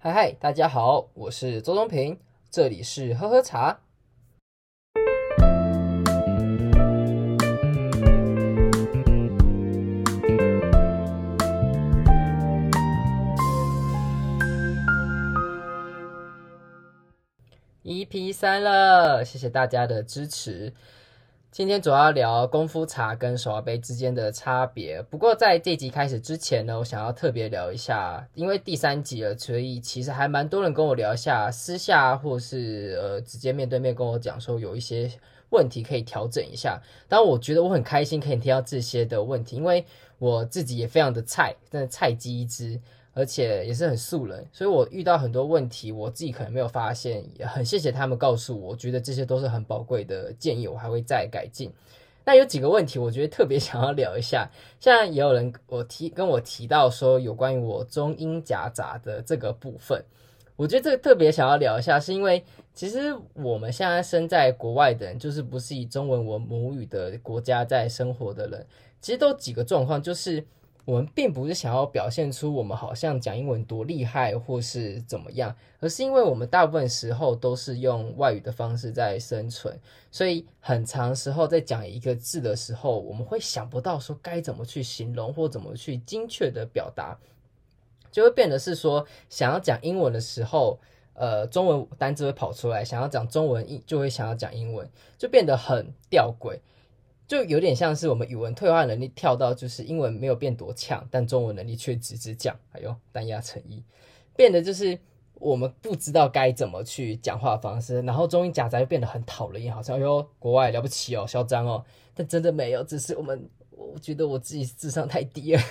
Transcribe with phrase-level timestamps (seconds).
[0.00, 2.20] 嗨嗨，大家好，我是周东平，
[2.52, 3.80] 这里是喝喝茶。
[17.82, 20.72] 一 P 三了，谢谢大家的支持。
[21.50, 25.02] 今天主要聊功夫茶跟手摇杯之间的差别。
[25.02, 35.10] 不过在这集开始之前呢，我想要特别聊一下，因为第三集了，所以其实还蛮多人跟我聊一下，私下或是呃直接面对面跟我讲说有一些
[35.48, 36.80] 问题可以调整一下。
[37.08, 39.84] 当然，我觉得我很开心可以听到这些的问题，因为
[40.18, 42.78] 我自己也非常的菜，真的菜鸡一只。
[43.18, 51.68] 而且也是很素人，所以我遇到很多问题，我自己可能没有发现，也很谢谢他们告诉我，我觉得这些都是很宝贵的建议，我还会再改进。
[52.24, 54.48] 那有几个问题，我觉得特别 想要聊一下。
[54.78, 60.00] 像也有人我提跟我提到说，有关于我中英夹杂的这个部分，
[60.54, 68.64] 我觉得这个特别想要聊一下，是因为其实我们现在身在国外的人，就是不是以中文为母语的国家在生活的人，
[69.00, 70.46] 其实都几个状况，就是。
[70.88, 79.78] 我们并不是想要表现出我们好像讲英文多厉害或是怎么样，而是因为我们大部分时候都是用外语的方式在生存，
[80.10, 87.18] 所以很长时候在讲一个字的时候，我们会想不到说该怎么去形容或怎么去精确的表达，
[88.10, 90.80] 就会变得是说想要讲英文的时候，
[91.12, 96.58] 呃，中文单字会跑出来；想要讲中文，就会想要讲英文，就变得很吊诡。
[97.28, 103.84] 就有点像是我们语文退化能力跳到，就是英文没有变多强，但中文能力却直直降，哎呦，单压成一，
[104.34, 104.98] 变得就是
[105.34, 111.84] 我们不知道该怎么去讲话方式，然后中英夹杂又变得很讨人厌，好像哟，国外了不起哦，嚣张哦，
[112.14, 115.62] 但真的没有，只是我们我觉得我自己智商太低了。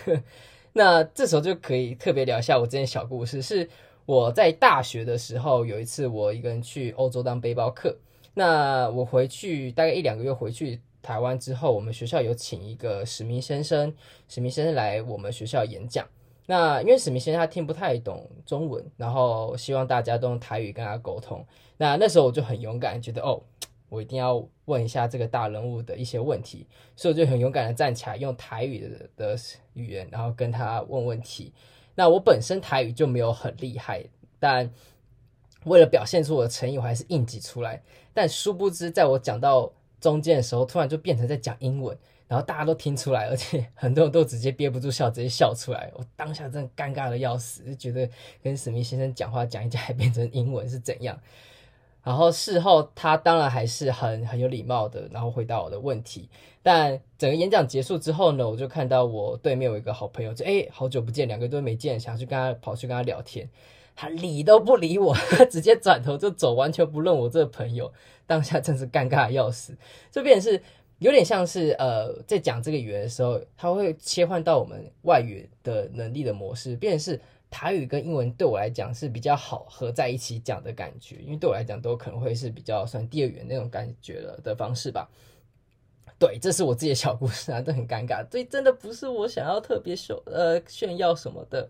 [0.73, 3.67] 那这时候就可以特别聊一下我之前小故事，是
[4.05, 7.97] 我在大学的时候有一次我一个人去欧洲当背包客，
[8.35, 10.79] 那我回去大概一两个月回去。
[11.07, 13.95] 台湾之后，我们学校有请一个史明先生，
[14.27, 16.05] 史明先生来我们学校演讲。
[16.45, 21.45] 那因为史明先生他听不太懂中文，然后希望大家都用台语跟他沟通。
[21.77, 23.41] 那那时候我就很勇敢，觉得哦，
[23.87, 26.67] 我一定要问一下这个大人物的一些问题，
[26.97, 29.39] 所以我就很勇敢的站起来，用台语的的
[29.75, 31.53] 语言，然后跟他问问题。
[31.95, 34.03] 那我本身台语就没有很厉害，
[34.39, 34.69] 但
[35.63, 37.81] 为了表现出我的诚意，我还是硬挤出来。
[38.13, 41.97] 但殊不知，在我讲到中间的时候，突然就变成在讲英文，
[42.27, 45.91] 然后大家都听出来，而且很多人都直接憋不住笑，直接笑出来。
[45.95, 48.09] 我当下真的尴尬的要死，就觉得
[48.43, 51.19] 跟史密先生讲话讲一讲还变成英文是怎样？
[52.03, 56.29] 然后事后他当然还是很很有礼貌的，然后回答我的问题。
[56.63, 63.49] 但整个演讲结束之后呢，我就看到我对面有一个好朋友，就哎，好久不见，两个都没见，想去跟他跑去跟他聊天。
[63.99, 67.91] 他理都不理我，他 直接转头就走，完全不认我这个朋友。
[68.27, 69.75] 当下真是尴尬要死，
[70.11, 70.61] 就变成是
[70.99, 77.19] 有点像是呃，在讲这个语言的时候，他会切换到我们外语的能力的模式，变成是
[77.49, 85.09] 台语跟英文对我来讲是比较好合在一起讲的感觉，因为对我来讲都可能会是比较算第二语言那种感觉了的方式吧。
[86.19, 91.67] 对，这是我自己的小故事啊，都很尴尬，所以真的不是我想要特别秀呃炫耀什么的。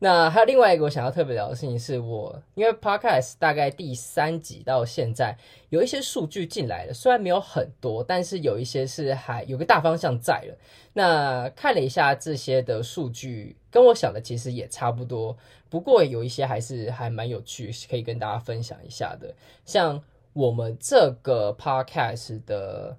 [0.00, 5.36] 那还有另外一个我想要特别聊的事情是我，因为 Podcast 大概第三集到现在
[5.70, 10.56] 有一些数据进来了，虽然没有很多，但是有一些是还有个大方向在了。
[10.92, 15.36] 那看了一下这些的数据，跟我想的其实也差不多，
[15.68, 19.34] 不过有一些还是还蛮有趣，可以跟大家分享一下的。
[19.64, 22.96] 像我们这个 Podcast 的。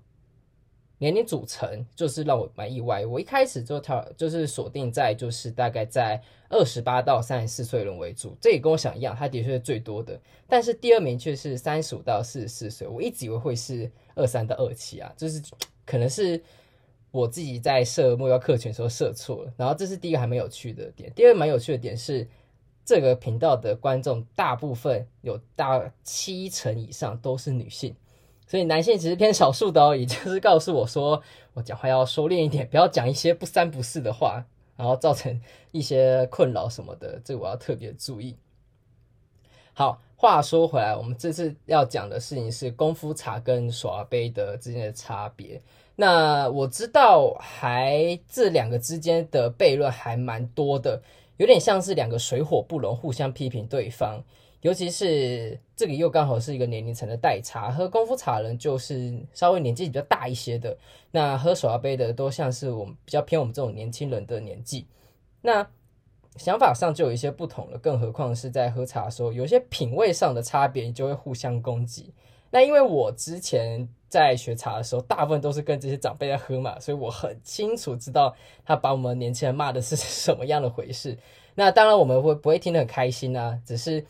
[1.02, 3.06] 年龄组成就是让我蛮意外。
[3.06, 10.20] 我一开始就挑就是锁定在就是大概在二十八到三十四岁人为主，这也跟我想一样，他的确是最多的。
[10.48, 15.42] 但是第二名却是三十五到四十四岁，我一直以为会是二三到二七啊，就是
[15.86, 16.42] 可能是
[17.12, 19.54] 我自己在设目标客群时候设错了。
[19.56, 22.28] 然后这是第一个还蛮有趣的点，第二蛮有趣的点是
[22.84, 27.96] 这个频道的观众大部分有大七成以上都是女性。
[28.48, 31.22] 所以男性其实偏少数的哦，也就是告诉我说，
[31.54, 34.44] 我讲话要收敛一点，不要讲一些不三不四的话，
[34.80, 35.38] 然后造成
[35.74, 38.38] 一些困扰什么的，这个我要特别注意。
[39.74, 45.62] 好，话说回来，我们这次要讲的事情是功夫茶跟耍杯的之间的差别。
[45.98, 51.02] 那我知道还这两个之间的悖论还蛮多的，
[51.40, 54.22] 有点像是两个水火不容，互相批评对方。
[54.60, 60.78] 尤其是这个又刚好是一个年龄层的代差，喝功夫茶人就是稍微年纪比较大一些的，
[61.12, 64.86] 那喝手摇杯的都像是我们比较偏我们这种年轻人的年纪。
[65.42, 65.66] 那
[66.36, 72.14] 想法上就有一些不同了，更何况是在喝茶的时候，有些品味上的差别，就会互相攻击。
[72.52, 78.36] 那因为我之前在学茶的时候，大部分都是跟这些长辈在喝嘛，所以我很清楚知道
[78.66, 81.18] 他把我们年轻人骂的是 什么样的回事。
[81.56, 83.60] 那当然我们会不会听得很开心呢、啊？
[83.66, 84.04] 只是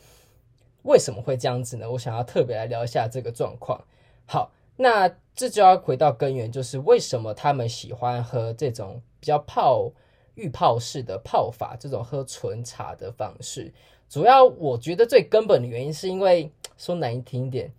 [0.84, 1.90] 为什么会这样子呢？
[1.90, 3.84] 我想要特别来聊一下这个状况。
[4.24, 9.90] 好，那这就要回到根源，就是为什么他们喜欢喝这种比较泡
[10.36, 13.72] 预泡式的泡法，这种喝纯茶的方式。
[14.08, 17.70] 主要我觉得最根本的原因是因为说难听一点。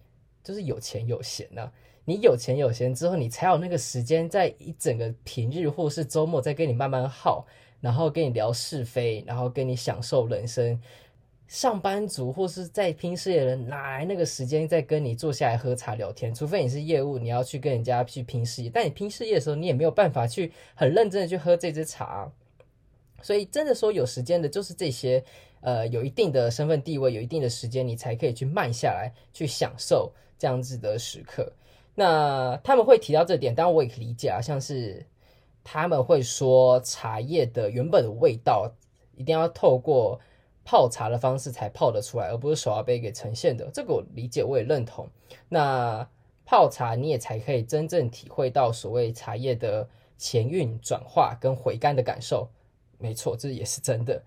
[0.43, 1.71] 就是有钱有闲呐、啊，
[2.05, 7.45] 你有钱有闲之后，你才有那个时间，在一整个平日或是周末，再跟你慢慢耗，
[7.79, 10.81] 然后跟你聊是非，然后跟你享受人生。
[11.47, 16.33] 上班族或是在拼事业的人，哪来那个时间再跟你坐下来喝茶聊天？
[16.33, 18.69] 除非你是业务，你要去跟人家去拼事业。
[18.73, 22.31] 但你拼事业的时候，你也没有办法去很认真的去喝这支茶。
[23.21, 25.21] 所以真的说有时间的，就是这些
[25.59, 30.09] 呃有一定的身份地位、有一定的时间，你才可以去慢下来去享受。
[30.41, 31.53] 这样子的时刻，
[31.93, 35.05] 那他们会提到这点，当然我也可以理解啊，像是
[35.63, 38.73] 他们会说茶叶的原本的味道
[39.15, 40.19] 一定要透过
[40.65, 45.07] 泡茶的方式才泡得出来，而不是手摇杯给呈现的，这个我理解，我也认同。
[45.47, 46.09] 那
[46.43, 52.49] 泡茶你也才可以真正体会到所谓茶叶的前韵转化跟回甘的感受，
[52.97, 54.19] 没错，这也是真的。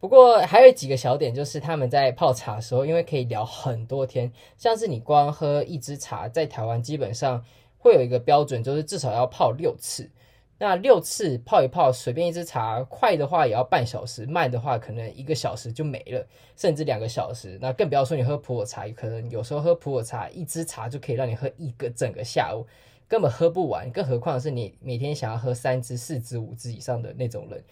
[0.00, 7.44] 不过还有几个小点，就是他们在泡茶的时候，因为可以聊很多天，像是你光喝一支茶，在台湾基本上
[7.76, 10.10] 会有一个标准，就是至少要泡六次。
[10.58, 16.26] 那六次泡一泡，随便一支茶，快的话也要半小时，慢的话可能一个小时就没了，
[16.56, 17.58] 甚至两个小时。
[17.60, 22.66] 那更不要说你喝普洱茶，可能有时候喝普洱茶，一支茶就可以让你喝一个整个下午，
[23.06, 23.90] 根本喝不完。
[23.90, 27.62] 更何况是你每天想要喝三支、四支、五支以上的那种人。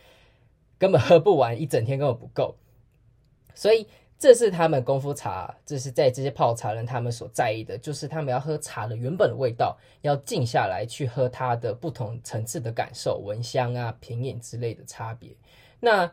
[0.78, 2.54] 根本喝不完，一整天根本不够，
[3.54, 3.86] 所以
[4.16, 15.30] 这是他们功夫茶，这是在这些泡茶人他们所在意的，就是他们要喝茶的原本的味道，要静下来去喝它的不同层次的感受，闻香啊、品饮之类的差别。
[15.80, 16.10] 那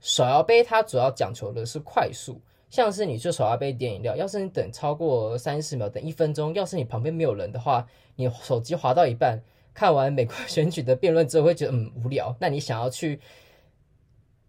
[0.00, 2.40] 手摇杯它主要讲求的是快速，
[2.70, 7.86] 像是你去手摇杯点饮料，要是你等超过三十秒，等一分钟，要是你旁边没有人的话，
[8.16, 9.40] 你手机滑到一半，
[9.72, 13.20] 看完美国 选举的辩论之后会觉得嗯无聊，那你想要去。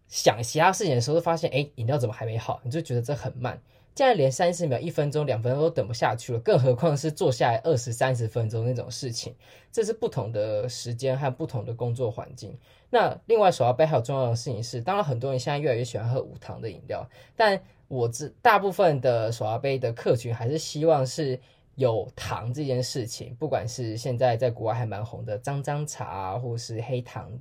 [0.07, 2.61] 想其他事情的时候，就发现哎，饮料怎么还没好？
[2.63, 3.61] 你就觉得这很慢。
[3.95, 9.33] 现在连三十秒、一分钟、两分钟都等不下去了，更何况是坐下来二十三十分钟那种事情。
[9.71, 12.57] 这是不同的时间和不同的工作环境。
[12.89, 17.57] 那另外，手摇杯还有重要的事情是，当然很多人现在越来越喜欢喝无糖的饮料，但
[17.87, 21.39] 我知大部分的手摇杯的客群还是希望是
[21.75, 23.33] 有糖这件事情。
[23.35, 27.31] 不管是现在在国外还蛮红的脏脏茶啊，或是黑糖。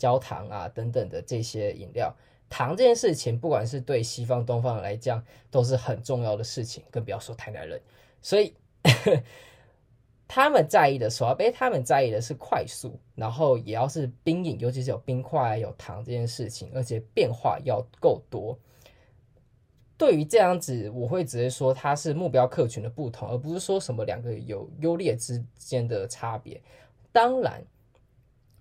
[0.00, 2.10] 焦糖啊等等的这些饮料，
[2.48, 7.78] 糖这件事情，不管是对西方、东方人来讲，都是很重要的事情，更不要说台南人。
[8.22, 8.54] 所以
[10.26, 18.58] 他们在意的手摇杯，他们在意的是快速，然后也要是冰饮，尤其是有冰块、有糖这件事情，而且变化要够多。
[19.98, 26.58] 对于这样子，我会直接说它是目标客群的不同，而不是说什么两个有优劣之间的差别。
[27.12, 27.62] 当然。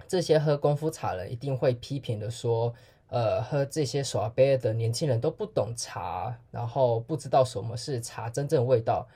[0.10, 2.74] 这些喝功夫茶人一定会批评的说，
[3.10, 9.08] 呃，喝这些耍杯的年轻人都不懂茶，然后不知道什么是茶真正味道。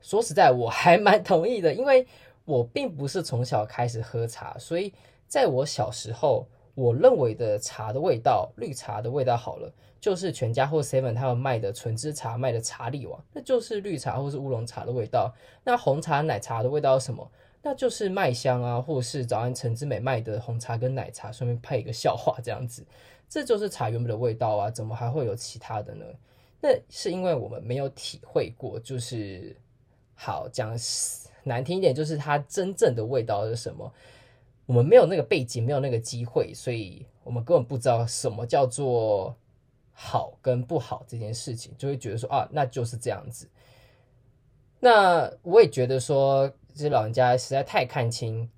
[0.00, 2.06] 说实在，我还蛮同意的，因为
[2.44, 4.94] 我并不是从小开始喝茶，所以
[5.26, 15.34] 在我小时候，我认为的茶的味道，绿茶的味道好了，就是全家或 seven 他们卖的纯汁茶卖的茶力王，那就是绿茶或是乌龙茶的味道。
[15.64, 17.28] 那红茶、奶茶的味道是什么？
[17.68, 22.82] 那就是麦香啊，或是早安陈之美卖的红茶跟奶茶，顺便配一个笑话这样子，
[23.28, 26.06] 这就是茶原本的味道啊，怎么还会有其他的呢？
[26.62, 29.54] 那是因为我们没有体会过，就是
[30.14, 30.74] 好讲
[31.44, 33.92] 难听一点，就是它真正的味道是什么？
[34.64, 39.36] 我们没有那个背景，没有那个机会，所以我们根本不知道什么叫做
[39.92, 43.46] 好跟不好这件事情，就会觉得说啊，那就是这样子。
[44.80, 46.50] 那我也觉得说。
[46.78, 48.48] 这些老人家实在太看清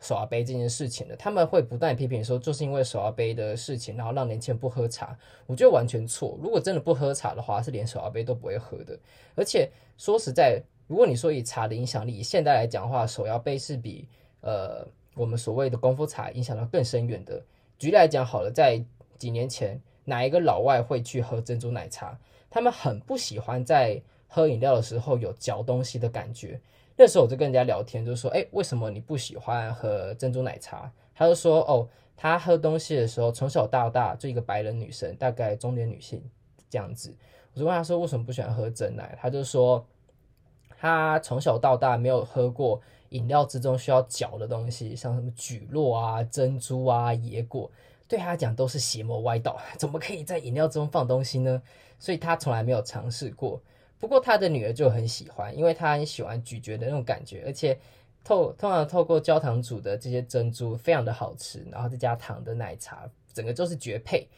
[0.00, 5.18] 手摇杯这件事情了，他们会不断批评说，就是因为手摇杯的事情，然后让年轻人不喝茶。
[5.46, 6.38] 我觉得完全错。
[6.40, 8.96] 如果真的不喝茶的话，是连手摇杯都不会喝的。
[9.34, 14.06] 而且说实在，如果你说以茶的影响力，现在来讲的话，手摇杯是比
[14.42, 17.42] 呃我们所谓的功夫茶影响到更深远的。
[17.76, 18.80] 举例来讲好了，在
[19.18, 22.16] 几年前，哪一个老外会去喝珍珠奶茶？
[22.50, 26.60] 他们很不喜欢在喝饮料的时候有嚼东西的感觉。
[26.96, 36.22] 那时候我就跟人家聊天，就说：“哎，为什么你不喜欢喝珍珠奶茶？”他就说：“哦，他喝东西的时候，从小到大就一个白人女生，大概中年女性
[36.70, 37.12] 这样子。
[37.52, 39.18] 我就问他说，为什么不喜欢喝珍奶？
[39.20, 39.84] 他就说，
[40.78, 47.68] 她从小到大没有喝过饮料之中需要搅的东西，像什么蒟蒻啊、珍珠啊、椰果，
[48.06, 51.60] 对她来讲都是邪魔歪道， 怎么可以在饮料之中放东西呢？
[51.98, 53.60] 所以她从来没有尝试过。
[54.04, 57.74] 不过他的女儿就很喜欢，因为她很喜欢咀嚼的那种感觉，而且
[58.22, 64.28] 透通常透过焦糖煮的这些珍珠非常的好吃，然后再加糖的奶茶，整个就是绝配，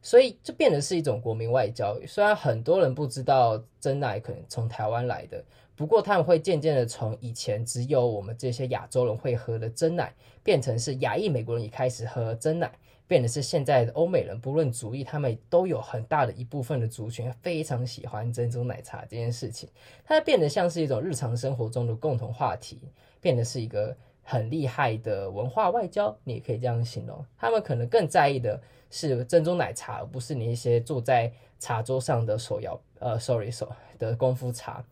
[0.00, 1.98] 所以就变得是一种国民外交。
[2.06, 10.14] 虽然很多人不知道真奶可能从台湾来的，不过他们会渐渐的从以前只有我们这些亚洲人会喝的真奶，
[10.44, 12.70] 变成是亚裔美国人也开始喝真奶。
[13.08, 19.68] 变的是现在的欧美人，不论族裔，他们都有很大的一部分的族群非常喜欢珍珠奶茶这件事情。
[20.04, 22.80] 它变得像是一种日常生活中的共同话题，
[23.20, 27.24] 变得是一个很厉害的文化外交，你也可以这样形容。
[27.38, 28.60] 他们可能更在意的
[28.90, 34.84] 是珍珠奶茶，而不是你一些坐在茶桌上的手摇呃，sorry 手的功夫茶。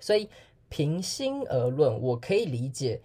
[0.00, 0.28] 所以
[0.68, 3.00] 平心而论，我可以理解。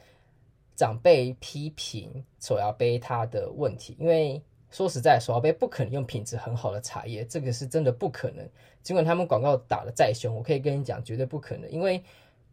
[0.81, 8.43] 长辈批评手摇杯它的问题，因为说实在，手摇杯不可能用品质很好的茶叶，这个是真的不可能。
[8.81, 11.69] 尽管他们广告打得再凶，我可以跟你讲，绝对不可能。
[11.69, 12.03] 因为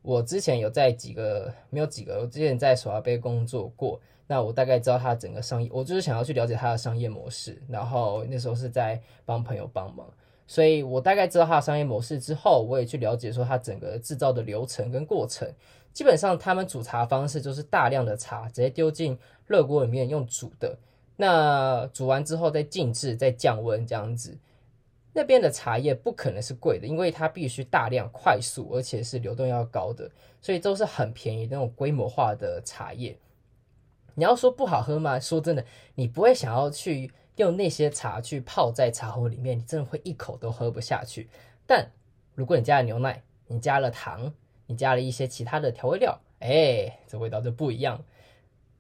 [0.03, 7.59] 我之前有在几个没有几个，我之前在手摇杯工作过，那我大概知道它整个商业，我就是想要去了解它的商业模式。
[7.67, 10.07] 然后那时候是在帮朋友帮忙，
[10.49, 15.49] 所以我大概知道它的商业模式之后，我也去了解说它整个制造的流程跟过程。
[15.93, 20.77] 基本上，他们煮茶方式就是大量的茶直接丢进热锅里面用煮的。
[21.17, 24.39] 那煮完之后再静置，再降温这样子。
[25.13, 30.09] 那边的茶叶不可能是贵的，因为它必须大量、快速，而且是流动要高的，
[30.41, 33.19] 所以都是很便宜那种规模化的茶叶。
[34.15, 35.19] 你要说不好喝吗？
[35.19, 35.65] 说真的，
[35.95, 41.29] 你不会想要去用那些茶去泡在茶壶里面，你真的会一口都喝不下去。
[41.67, 41.91] 但
[42.35, 44.33] 如果你加了牛奶，你加了糖。
[44.71, 48.05] 你加了一些其他的调味料，哎，这味道就不一样。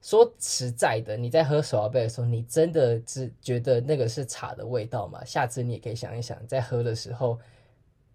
[0.02, 5.24] 说实在的，你在喝手摇杯的时候，你真的只觉得那个是茶的味道吗？
[5.24, 7.38] 下次你也可以想一想，在喝的时候，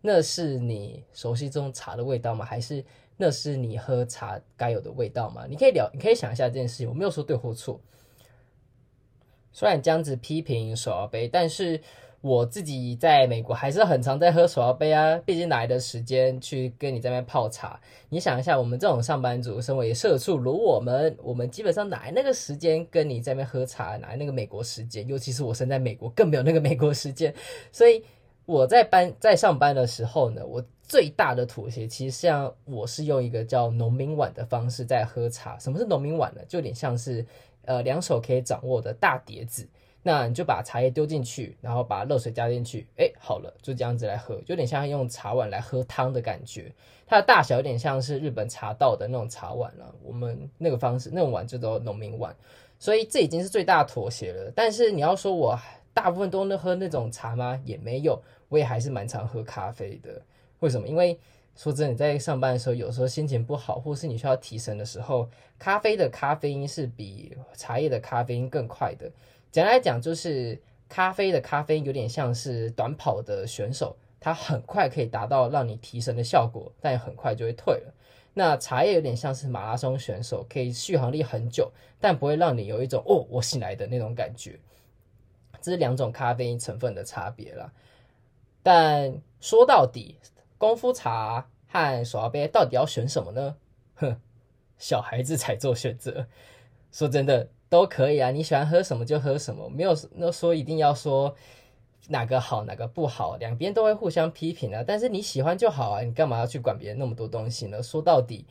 [0.01, 2.45] 那是你熟悉这种茶的味道吗？
[2.45, 2.85] 还是
[3.17, 5.47] 那是你喝茶该有的味道吗？
[5.49, 6.87] 你可以聊，你可以想一下这件事情。
[6.87, 7.81] 我没有说对或错。
[9.53, 11.79] 虽然这样子批评手摇杯，但是。
[12.23, 17.77] 我自己在美国还是很常在喝手摇杯啊，毕竟哪来的时间去跟你在那边泡茶？
[18.07, 23.97] 你想一下，我们这种上班族，身为社畜如我们，我们基本上哪来那个时间跟你在那边喝茶？
[23.97, 25.05] 哪来那个美国时间？
[25.05, 27.35] 尤其是我身在美国，更没有那个美国时间。
[27.73, 28.01] 所以
[28.45, 35.59] 我在班在上班的时候呢，我最大的妥协，其实像我是用一个叫农民碗的方式在喝茶。
[35.59, 36.41] 什么是农民碗呢？
[36.47, 37.25] 就有点像是
[37.65, 39.67] 呃两手可以掌握的大碟子。
[40.05, 46.69] 那你就把茶叶丢进去，然后把热水加进去，哎，好了，就这样子来喝，有点像用茶碗来喝汤的感觉。
[47.07, 52.35] 它的大小有点像是日本茶道的那种茶碗了，我们那个方式那种碗就叫农民碗，
[52.77, 54.51] 所以这已经是最大妥协了。
[54.53, 55.57] 但是你要说我
[55.93, 57.57] 大部分都能喝那种茶吗？
[57.63, 60.21] 也没有，我也还是蛮常喝咖啡的。
[60.59, 60.85] 为什么？
[60.85, 61.17] 因为
[61.55, 65.29] 说真的，你在上班的时候，有时候心情不好，或是你需要提神的时候，
[65.59, 69.11] 咖啡的咖啡因是比茶叶的咖啡因更快的。
[69.51, 77.93] 简单来讲，就是咖啡的咖啡有点像是短跑的选手，它很快可以达到让你提神的效果，但也很快就会退了。
[78.33, 84.59] 那茶叶有点像是马拉松选手，可以续航力很久，但不会让你有一种哦，我醒来的那种感觉。
[85.61, 87.71] 这是两种咖啡因成分的差别啦。
[88.63, 90.17] 但说到底，
[90.57, 93.55] 功夫茶和手杯到底要选什么呢？
[93.95, 94.17] 哼，
[94.77, 96.27] 小孩子才做选择。
[96.91, 97.49] 说真的。
[97.69, 101.35] 都可以啊，你喜欢喝什么就喝什么，没有那说一定要说
[102.09, 104.83] 哪个好哪个不好，两边都会互相批评啊。
[104.85, 107.81] 但是你喜欢就好啊，你干嘛要去管别人那么多东西呢？
[107.81, 108.45] 说到底，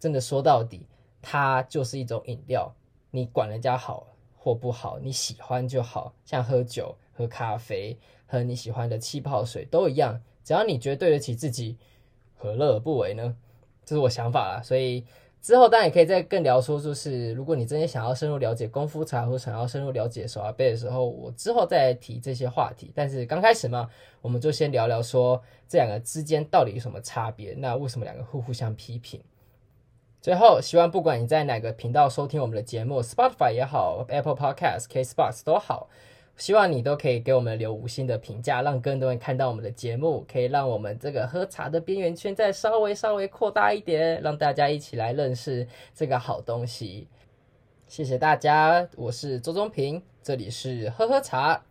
[0.00, 0.86] 真的说到底，
[1.20, 2.74] 它就是一种饮料，
[3.10, 4.06] 你管人家好
[4.38, 7.98] 或不好，你喜欢就好，像喝酒、喝咖啡、
[8.32, 11.76] 喝你喜欢的气泡水都一样，只要你觉得对得起自己，
[12.34, 13.36] 何乐而不为呢？
[13.84, 15.04] 这是我想法啦，所以。
[15.42, 22.92] 之后当然也可以再更聊说，就是如果你真的想要深入了解功夫茶，或想要深入了解手摇杯的时候，我之后再提这些话题。
[22.94, 29.20] 但是刚开始嘛，我们就先聊聊说这两个之间到底有什么差别，那为什么两个会互相批评？
[30.20, 35.88] 最后，希望不管你在哪个频道收听我们的节目，Spotify 也好，Apple Podcast、Castbox 都好。
[36.36, 47.06] 希望你都可以给我们留五星的评价，让更多人看到我们的节目，可以让我们这个喝茶的边缘圈再稍微稍微扩大一点，让大家一起来认识这个好东西。
[47.86, 51.62] 谢谢大家，我是周中平，这里是喝喝茶。